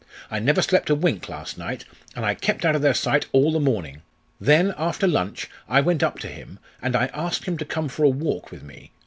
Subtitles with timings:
[0.31, 3.51] I never slept a wink last night, and I kept out of their sight all
[3.51, 4.01] the morning.
[4.39, 8.03] Then, after lunch, I went up to him, and I asked him to come for
[8.03, 8.89] a walk with me.